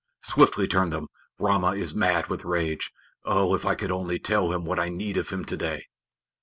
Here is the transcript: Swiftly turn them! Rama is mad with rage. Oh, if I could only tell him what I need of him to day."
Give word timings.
Swiftly 0.23 0.67
turn 0.67 0.89
them! 0.89 1.05
Rama 1.37 1.75
is 1.75 1.93
mad 1.93 2.25
with 2.25 2.43
rage. 2.43 2.89
Oh, 3.23 3.53
if 3.53 3.67
I 3.67 3.75
could 3.75 3.91
only 3.91 4.17
tell 4.17 4.51
him 4.51 4.65
what 4.65 4.79
I 4.79 4.89
need 4.89 5.15
of 5.15 5.29
him 5.29 5.45
to 5.45 5.55
day." 5.55 5.85